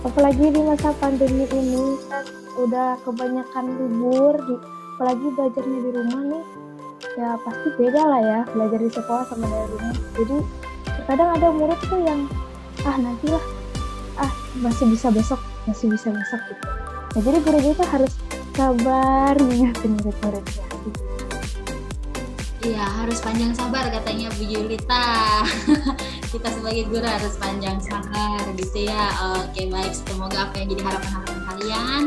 Apalagi 0.00 0.48
di 0.48 0.60
masa 0.64 0.96
pandemi 0.96 1.44
ini 1.52 2.00
kan 2.08 2.24
udah 2.56 2.96
kebanyakan 3.04 3.64
libur, 3.76 4.34
di, 4.48 4.54
apalagi 4.96 5.26
belajarnya 5.36 5.78
di 5.84 5.90
rumah 5.92 6.22
nih, 6.24 6.44
ya 7.20 7.30
pasti 7.44 7.68
beda 7.76 8.02
lah 8.08 8.20
ya 8.24 8.40
belajar 8.48 8.80
di 8.80 8.90
sekolah 8.90 9.24
sama 9.28 9.44
dari 9.44 9.68
rumah. 9.76 9.96
Jadi 10.16 10.36
kadang 11.04 11.30
ada 11.36 11.48
murid 11.52 11.80
tuh 11.84 12.00
yang 12.00 12.20
ah 12.88 12.96
nantilah, 12.96 13.44
ah 14.16 14.32
masih 14.64 14.88
bisa 14.88 15.12
besok, 15.12 15.40
masih 15.68 15.92
bisa 15.92 16.08
besok 16.08 16.40
gitu. 16.48 16.64
Nah 17.10 17.20
jadi 17.20 17.38
guru 17.44 17.58
itu 17.60 17.84
harus 17.84 18.12
sabar 18.56 19.34
mengingatkan 19.40 19.90
murid-muridnya 20.00 20.66
Iya 22.60 22.84
harus 22.84 23.24
panjang 23.24 23.56
sabar 23.56 23.88
katanya 23.88 24.28
Bu 24.36 24.44
Julita 24.44 25.40
Kita 26.32 26.48
sebagai 26.52 26.92
guru 26.92 27.08
harus 27.08 27.32
panjang 27.40 27.80
sabar 27.80 28.44
gitu 28.52 28.84
ya. 28.84 29.08
Oke 29.40 29.64
baik. 29.72 29.96
Semoga 29.96 30.44
apa 30.44 30.60
yang 30.60 30.76
jadi 30.76 30.82
harapan-harapan 30.84 31.40
kalian 31.48 32.02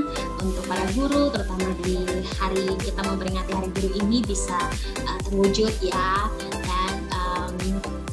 Untuk 0.46 0.64
para 0.70 0.86
guru 0.94 1.34
terutama 1.34 1.74
di 1.82 2.06
hari 2.38 2.70
kita 2.86 3.02
memperingati 3.02 3.50
hari 3.50 3.70
guru 3.74 3.90
ini 3.98 4.22
bisa 4.22 4.70
uh, 5.10 5.20
terwujud 5.26 5.74
ya. 5.82 6.30
Dan 6.54 6.94
um, 7.10 7.54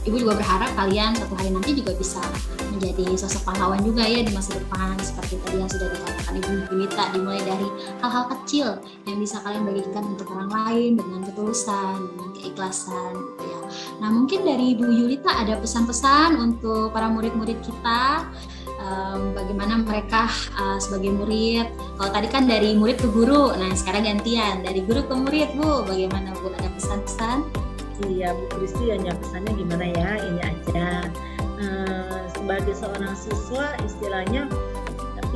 Ibu 0.09 0.17
juga 0.25 0.41
berharap 0.41 0.73
kalian 0.81 1.13
satu 1.21 1.37
hari 1.37 1.53
nanti 1.53 1.77
juga 1.77 1.93
bisa 1.93 2.25
menjadi 2.71 3.07
sosok 3.19 3.43
pahlawan 3.53 3.81
juga 3.83 4.07
ya 4.07 4.23
di 4.23 4.33
masa 4.33 4.55
depan 4.57 4.95
seperti 5.03 5.37
tadi 5.43 5.57
yang 5.59 5.71
sudah 5.71 5.89
dikatakan 5.91 6.35
Ibu 6.39 6.51
Yulita 6.71 7.05
dimulai 7.13 7.43
dari 7.43 7.69
hal-hal 8.01 8.25
kecil 8.39 8.69
yang 9.05 9.19
bisa 9.19 9.37
kalian 9.43 9.67
bagikan 9.67 10.05
untuk 10.07 10.27
orang 10.31 10.51
lain 10.51 10.91
dengan 10.99 11.21
ketulusan, 11.27 11.97
dengan 12.15 12.31
keikhlasan 12.39 13.11
gitu 13.15 13.43
ya. 13.45 13.61
Nah 14.01 14.09
mungkin 14.09 14.41
dari 14.47 14.65
Ibu 14.79 14.87
Yulita 14.87 15.31
ada 15.43 15.59
pesan-pesan 15.59 16.39
untuk 16.39 16.95
para 16.95 17.11
murid-murid 17.11 17.59
kita 17.63 18.27
um, 18.81 19.37
bagaimana 19.37 19.83
mereka 19.85 20.31
uh, 20.57 20.79
sebagai 20.81 21.13
murid. 21.13 21.69
Kalau 22.01 22.11
tadi 22.11 22.29
kan 22.33 22.49
dari 22.49 22.73
murid 22.75 22.97
ke 22.99 23.09
guru, 23.13 23.53
nah 23.55 23.71
sekarang 23.77 24.09
gantian 24.09 24.65
dari 24.65 24.81
guru 24.83 25.05
ke 25.05 25.15
murid 25.15 25.49
Bu, 25.55 25.85
bagaimana 25.85 26.33
Bu? 26.41 26.49
Ada 26.55 26.71
pesan-pesan? 26.79 27.39
Iya 28.09 28.33
Bu 28.33 28.45
Kristi 28.57 28.89
hanya 28.89 29.13
pesannya 29.13 29.53
gimana 29.61 29.85
ya 29.93 30.11
ini 30.25 30.41
aja 30.41 30.89
uh, 31.61 32.10
sebagai 32.51 32.83
seorang 32.83 33.15
siswa 33.15 33.79
istilahnya 33.87 34.43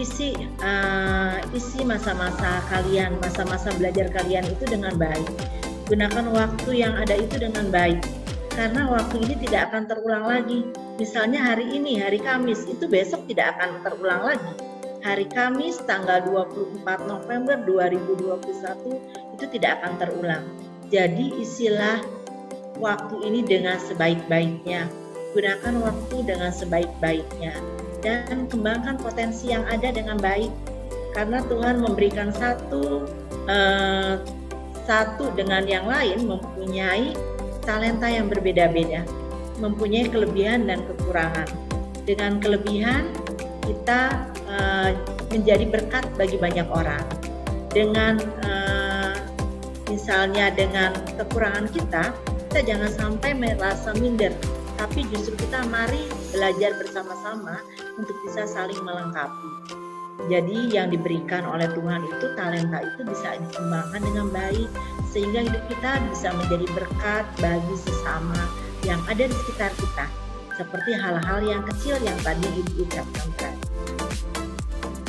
isi 0.03 0.35
uh, 0.67 1.39
isi 1.55 1.87
masa-masa 1.87 2.59
kalian 2.67 3.15
masa-masa 3.23 3.71
belajar 3.79 4.11
kalian 4.11 4.43
itu 4.51 4.67
dengan 4.67 4.99
baik. 4.99 5.23
Gunakan 5.87 6.35
waktu 6.35 6.83
yang 6.83 6.99
ada 6.99 7.15
itu 7.15 7.39
dengan 7.39 7.71
baik 7.71 8.03
karena 8.59 8.91
waktu 8.91 9.23
ini 9.31 9.39
tidak 9.47 9.71
akan 9.71 9.87
terulang 9.87 10.27
lagi. 10.27 10.67
Misalnya 10.99 11.55
hari 11.55 11.71
ini 11.79 12.03
hari 12.03 12.19
Kamis 12.19 12.67
itu 12.67 12.91
besok 12.91 13.31
tidak 13.31 13.63
akan 13.63 13.79
terulang 13.87 14.35
lagi. 14.35 14.53
Hari 15.07 15.31
Kamis 15.31 15.79
tanggal 15.87 16.19
24 16.27 16.83
November 17.07 17.63
2021 17.63 19.39
itu 19.39 19.45
tidak 19.55 19.79
akan 19.79 19.93
terulang. 20.03 20.45
Jadi 20.91 21.31
isilah 21.39 22.03
waktu 22.83 23.23
ini 23.23 23.47
dengan 23.47 23.79
sebaik-baiknya. 23.79 25.04
Gunakan 25.35 25.75
waktu 25.83 26.17
dengan 26.23 26.55
sebaik-baiknya 26.55 27.59
dan 28.07 28.47
kembangkan 28.47 28.95
potensi 29.03 29.51
yang 29.51 29.67
ada 29.67 29.91
dengan 29.91 30.15
baik. 30.15 30.55
Karena 31.11 31.43
Tuhan 31.51 31.83
memberikan 31.83 32.31
satu 32.31 33.11
uh, 33.51 34.23
satu 34.87 35.35
dengan 35.35 35.67
yang 35.67 35.91
lain 35.91 36.29
mempunyai 36.29 37.19
talenta 37.67 38.07
yang 38.07 38.31
berbeda-beda, 38.31 39.03
mempunyai 39.59 40.07
kelebihan 40.07 40.71
dan 40.71 40.87
kekurangan. 40.87 41.51
Dengan 42.05 42.39
kelebihan 42.39 43.11
kita 43.67 44.29
uh, 44.47 44.91
menjadi 45.35 45.67
berkat 45.67 46.05
bagi 46.15 46.39
banyak 46.39 46.69
orang. 46.71 47.03
Dengan 47.75 48.23
uh, 48.47 49.19
misalnya 49.91 50.55
dengan 50.55 50.95
kekurangan 51.19 51.67
kita, 51.75 52.15
kita 52.51 52.61
jangan 52.71 52.91
sampai 52.93 53.35
merasa 53.35 53.91
minder, 53.99 54.31
tapi 54.85 55.01
justru 55.09 55.33
kita 55.41 55.65
mari 55.73 56.05
belajar 56.29 56.77
bersama-sama 56.77 57.57
untuk 57.97 58.13
bisa 58.21 58.45
saling 58.45 58.77
melengkapi. 58.85 59.81
Jadi 60.29 60.77
yang 60.77 60.93
diberikan 60.93 61.49
oleh 61.49 61.65
Tuhan 61.73 62.05
itu 62.05 62.27
talenta 62.37 62.85
itu 62.85 63.01
bisa 63.09 63.33
dikembangkan 63.41 64.05
dengan 64.05 64.29
baik 64.29 64.69
sehingga 65.09 65.41
hidup 65.49 65.65
kita 65.73 66.05
bisa 66.13 66.29
menjadi 66.37 66.67
berkat 66.77 67.25
bagi 67.41 67.77
sesama 67.81 68.37
yang 68.85 69.01
ada 69.09 69.25
di 69.25 69.33
sekitar 69.33 69.73
kita. 69.73 70.07
Seperti 70.61 70.93
hal-hal 71.01 71.41
yang 71.41 71.65
kecil 71.65 71.97
yang 72.05 72.21
tadi 72.21 72.45
Ibu 72.45 72.85
ucapkan. 72.85 73.57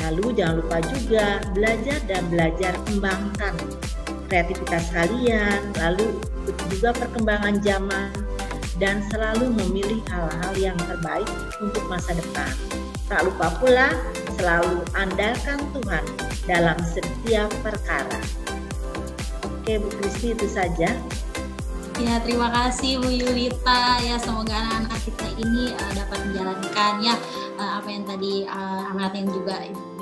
Lalu 0.08 0.24
jangan 0.40 0.56
lupa 0.64 0.78
juga 0.88 1.44
belajar 1.52 2.00
dan 2.08 2.22
belajar 2.32 2.72
kembangkan 2.88 3.54
kreativitas 4.26 4.90
kalian, 4.90 5.60
lalu 5.78 6.18
juga 6.70 6.90
perkembangan 6.94 7.62
zaman, 7.62 8.10
dan 8.76 9.00
selalu 9.08 9.52
memilih 9.64 10.00
hal-hal 10.12 10.52
yang 10.56 10.78
terbaik 10.78 11.28
untuk 11.60 11.84
masa 11.88 12.12
depan. 12.12 12.52
Tak 13.06 13.24
lupa 13.24 13.48
pula 13.62 13.88
selalu 14.36 14.82
andalkan 14.98 15.62
Tuhan 15.72 16.04
dalam 16.44 16.76
setiap 16.84 17.48
perkara. 17.64 18.20
Oke 19.46 19.78
Bu 19.80 19.88
Kristi 19.98 20.34
itu 20.36 20.46
saja. 20.50 20.90
Ya 21.96 22.20
terima 22.20 22.52
kasih 22.52 23.00
Bu 23.00 23.08
Yulita 23.08 24.04
ya 24.04 24.20
semoga 24.20 24.52
anak-anak 24.52 25.00
kita 25.08 25.26
ini 25.40 25.72
uh, 25.72 25.92
dapat 25.96 26.18
menjalankan 26.28 26.92
ya 27.00 27.14
uh, 27.56 27.80
apa 27.80 27.88
yang 27.88 28.04
tadi 28.04 28.44
uh, 28.44 28.92
amanat 28.92 29.16
yang 29.16 29.32
juga 29.32 29.56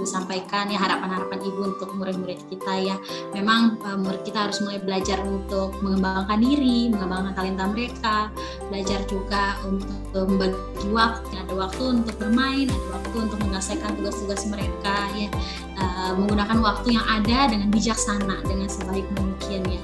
Ibu 0.04 0.12
sampaikan 0.12 0.68
ya 0.68 0.76
harapan-harapan 0.84 1.40
Ibu 1.40 1.60
untuk 1.64 1.96
murid-murid 1.96 2.36
kita 2.52 2.76
ya. 2.76 3.00
Memang 3.32 3.80
uh, 3.88 3.96
murid 3.96 4.20
kita 4.28 4.44
harus 4.44 4.60
mulai 4.60 4.76
belajar 4.76 5.16
untuk 5.24 5.80
mengembangkan 5.80 6.44
diri, 6.44 6.92
mengembangkan 6.92 7.32
talenta 7.32 7.64
mereka, 7.72 8.28
belajar 8.68 9.00
juga 9.08 9.56
untuk 9.64 10.28
membagi 10.28 10.88
waktu, 10.92 11.40
ada 11.40 11.54
waktu 11.56 11.82
untuk 11.88 12.20
bermain, 12.20 12.68
ada 12.68 12.88
waktu 13.00 13.16
untuk 13.16 13.38
menyelesaikan 13.48 13.96
tugas-tugas 13.96 14.44
mereka 14.44 15.08
ya. 15.16 15.32
Uh, 15.80 16.12
menggunakan 16.20 16.60
waktu 16.60 17.00
yang 17.00 17.06
ada 17.08 17.48
dengan 17.48 17.72
bijaksana, 17.72 18.44
dengan 18.44 18.68
sebaik 18.68 19.08
mungkin 19.16 19.64
ya. 19.72 19.82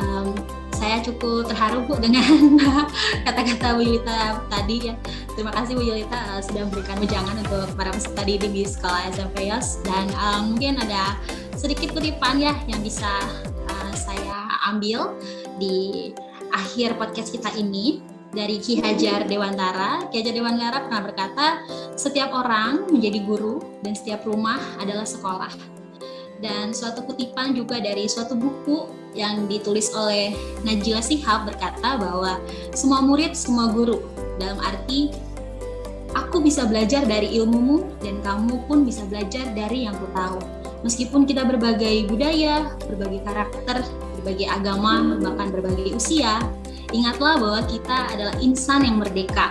Um, 0.00 0.32
saya 0.78 1.02
cukup 1.02 1.50
terharu 1.50 1.82
Bu 1.90 1.98
dengan 1.98 2.54
kata-kata 3.26 3.74
Bu 3.74 3.82
Yulita 3.82 4.38
tadi 4.46 4.88
ya. 4.88 4.94
Terima 5.34 5.50
kasih 5.50 5.74
Bu 5.74 5.82
Yulita 5.82 6.38
uh, 6.38 6.40
sudah 6.40 6.62
memberikan 6.70 7.02
wejangan 7.02 7.34
untuk 7.42 7.66
para 7.74 7.90
peserta 7.90 8.22
didik 8.22 8.54
di 8.54 8.62
sekolah 8.62 9.10
SMP 9.10 9.50
YOS 9.50 9.82
dan 9.82 10.06
um, 10.14 10.54
mungkin 10.54 10.78
ada 10.78 11.18
sedikit 11.58 11.90
kutipan 11.90 12.38
ya 12.38 12.54
yang 12.70 12.78
bisa 12.86 13.10
uh, 13.66 13.92
saya 13.98 14.54
ambil 14.70 15.18
di 15.58 16.14
akhir 16.54 16.94
podcast 16.94 17.34
kita 17.34 17.50
ini 17.58 17.98
dari 18.30 18.62
Ki 18.62 18.78
Hajar 18.78 19.26
Dewantara. 19.26 20.06
Ki 20.14 20.22
Hajar 20.22 20.34
Dewantara 20.36 20.86
pernah 20.86 21.02
berkata, 21.02 21.46
setiap 21.98 22.30
orang 22.30 22.86
menjadi 22.92 23.24
guru 23.24 23.58
dan 23.82 23.96
setiap 23.96 24.22
rumah 24.28 24.60
adalah 24.78 25.08
sekolah. 25.08 25.77
Dan 26.38 26.70
suatu 26.70 27.02
kutipan 27.02 27.50
juga 27.54 27.82
dari 27.82 28.06
suatu 28.06 28.38
buku 28.38 28.86
yang 29.18 29.50
ditulis 29.50 29.90
oleh 29.90 30.30
Najila 30.62 31.02
Sihab 31.02 31.50
berkata 31.50 31.98
bahwa 31.98 32.38
semua 32.70 33.02
murid, 33.02 33.34
semua 33.34 33.74
guru. 33.74 33.98
Dalam 34.38 34.62
arti 34.62 35.10
aku 36.14 36.38
bisa 36.38 36.62
belajar 36.70 37.02
dari 37.02 37.34
ilmumu 37.42 37.90
dan 37.98 38.22
kamu 38.22 38.62
pun 38.70 38.86
bisa 38.86 39.02
belajar 39.10 39.50
dari 39.50 39.90
yang 39.90 39.98
ku 39.98 40.06
tahu. 40.14 40.38
Meskipun 40.86 41.26
kita 41.26 41.42
berbagai 41.42 42.06
budaya, 42.06 42.70
berbagai 42.86 43.26
karakter, 43.26 43.82
berbagai 44.22 44.46
agama, 44.46 45.18
bahkan 45.18 45.50
berbagai 45.50 45.90
usia, 45.98 46.38
ingatlah 46.94 47.34
bahwa 47.34 47.60
kita 47.66 48.14
adalah 48.14 48.34
insan 48.38 48.86
yang 48.86 49.02
merdeka. 49.02 49.50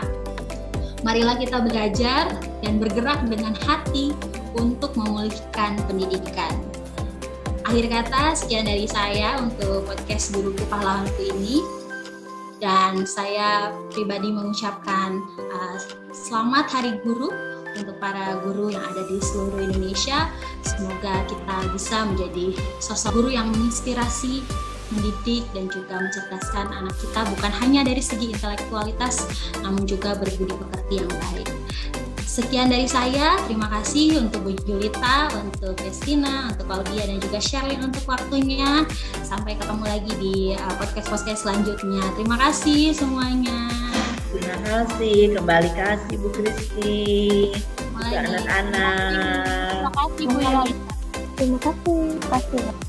Marilah 1.04 1.36
kita 1.36 1.60
belajar 1.68 2.32
dan 2.64 2.80
bergerak 2.80 3.28
dengan 3.28 3.54
hati 3.68 4.16
untuk 4.56 4.96
memulihkan 4.96 5.78
pendidikan. 5.86 6.67
Akhir 7.68 7.92
kata, 7.92 8.32
sekian 8.32 8.64
dari 8.64 8.88
saya 8.88 9.44
untuk 9.44 9.84
podcast 9.84 10.32
Guruku 10.32 10.64
Pahlawanku 10.72 11.20
ini. 11.36 11.60
Dan 12.64 13.04
saya 13.04 13.76
pribadi 13.92 14.32
mengucapkan 14.32 15.20
uh, 15.36 15.76
selamat 16.16 16.72
Hari 16.72 17.04
Guru 17.04 17.28
untuk 17.76 18.00
para 18.00 18.40
guru 18.40 18.72
yang 18.72 18.88
ada 18.88 19.04
di 19.12 19.20
seluruh 19.20 19.68
Indonesia. 19.68 20.32
Semoga 20.64 21.28
kita 21.28 21.58
bisa 21.76 22.08
menjadi 22.08 22.56
sosok 22.80 23.20
guru 23.20 23.36
yang 23.36 23.52
menginspirasi, 23.52 24.48
mendidik, 24.96 25.44
dan 25.52 25.68
juga 25.68 26.00
mencerdaskan 26.00 26.72
anak 26.72 26.96
kita 27.04 27.20
bukan 27.36 27.52
hanya 27.52 27.84
dari 27.84 28.00
segi 28.00 28.32
intelektualitas, 28.32 29.28
namun 29.60 29.84
juga 29.84 30.16
berbudi 30.16 30.56
pekerti 30.56 31.04
yang 31.04 31.12
baik. 31.12 31.57
Sekian 32.38 32.70
dari 32.70 32.86
saya, 32.86 33.34
terima 33.50 33.66
kasih 33.66 34.22
untuk 34.22 34.46
Bu 34.46 34.54
Julita, 34.62 35.26
untuk 35.42 35.74
Christina, 35.74 36.54
untuk 36.54 36.70
Claudia, 36.70 37.10
dan 37.10 37.18
juga 37.18 37.42
Sherlyn 37.42 37.82
untuk 37.90 38.06
waktunya. 38.06 38.86
Sampai 39.26 39.58
ketemu 39.58 39.82
lagi 39.82 40.14
di 40.22 40.36
uh, 40.54 40.74
podcast-podcast 40.78 41.42
selanjutnya. 41.42 42.06
Terima 42.14 42.38
kasih 42.38 42.94
semuanya. 42.94 43.74
Terima 44.30 44.54
kasih, 44.70 45.34
kembali 45.34 45.70
kasih 45.82 46.16
Bu 46.22 46.30
Kristi, 46.30 47.02
anak-anak. 48.06 49.74
Terima 49.74 49.92
kasih 49.98 50.26
Bu 50.30 50.38
Yulita. 50.38 50.86
Terima 51.42 51.58
kasih. 51.58 52.22
Terima 52.22 52.38
kasih. 52.38 52.87